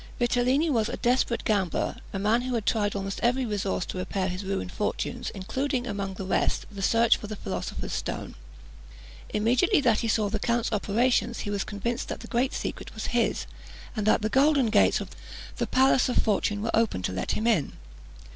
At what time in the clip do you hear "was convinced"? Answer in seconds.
11.51-12.07